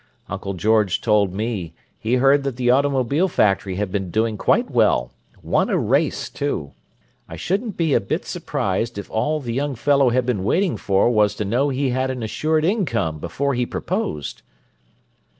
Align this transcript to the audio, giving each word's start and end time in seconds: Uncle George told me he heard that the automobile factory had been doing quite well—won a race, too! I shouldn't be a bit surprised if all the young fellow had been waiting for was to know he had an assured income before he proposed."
Uncle 0.29 0.55
George 0.55 0.99
told 0.99 1.31
me 1.31 1.75
he 1.99 2.15
heard 2.15 2.41
that 2.43 2.55
the 2.55 2.71
automobile 2.71 3.27
factory 3.27 3.75
had 3.75 3.91
been 3.91 4.09
doing 4.09 4.35
quite 4.35 4.67
well—won 4.71 5.69
a 5.69 5.77
race, 5.77 6.27
too! 6.27 6.71
I 7.29 7.35
shouldn't 7.35 7.77
be 7.77 7.93
a 7.93 7.99
bit 8.01 8.25
surprised 8.25 8.97
if 8.97 9.11
all 9.11 9.39
the 9.39 9.53
young 9.53 9.75
fellow 9.75 10.09
had 10.09 10.25
been 10.25 10.43
waiting 10.43 10.75
for 10.75 11.11
was 11.11 11.35
to 11.35 11.45
know 11.45 11.69
he 11.69 11.91
had 11.91 12.09
an 12.09 12.23
assured 12.23 12.65
income 12.65 13.19
before 13.19 13.53
he 13.53 13.67
proposed." 13.67 14.41